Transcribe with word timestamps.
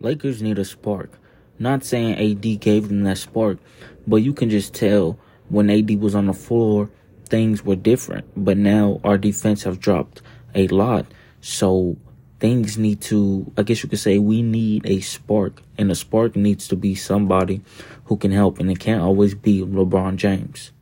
Lakers 0.00 0.42
need 0.42 0.58
a 0.58 0.64
spark. 0.64 1.18
Not 1.58 1.84
saying 1.84 2.14
AD 2.14 2.60
gave 2.60 2.88
them 2.88 3.02
that 3.02 3.18
spark, 3.18 3.58
but 4.06 4.16
you 4.16 4.32
can 4.32 4.48
just 4.48 4.72
tell 4.74 5.18
when 5.48 5.70
AD 5.70 6.00
was 6.00 6.14
on 6.14 6.26
the 6.26 6.32
floor, 6.32 6.88
things 7.28 7.64
were 7.64 7.76
different. 7.76 8.26
But 8.36 8.58
now 8.58 9.00
our 9.02 9.18
defense 9.18 9.64
have 9.64 9.80
dropped 9.80 10.22
a 10.54 10.68
lot. 10.68 11.06
So 11.40 11.96
things 12.38 12.78
need 12.78 13.00
to, 13.02 13.52
I 13.56 13.62
guess 13.62 13.82
you 13.82 13.88
could 13.88 13.98
say, 13.98 14.18
we 14.18 14.42
need 14.42 14.86
a 14.86 15.00
spark. 15.00 15.62
And 15.76 15.90
a 15.90 15.94
spark 15.94 16.36
needs 16.36 16.68
to 16.68 16.76
be 16.76 16.94
somebody 16.94 17.60
who 18.04 18.16
can 18.16 18.30
help. 18.30 18.60
And 18.60 18.70
it 18.70 18.78
can't 18.78 19.02
always 19.02 19.34
be 19.34 19.62
LeBron 19.62 20.16
James. 20.16 20.72